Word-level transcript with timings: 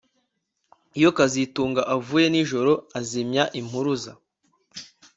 Iyo 0.99 1.09
kazitunga 1.17 1.81
avuye 1.95 2.25
nijoro 2.29 2.71
azimya 2.99 3.43
impuruza 3.59 4.11